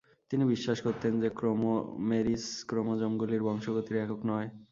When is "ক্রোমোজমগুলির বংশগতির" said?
2.67-3.97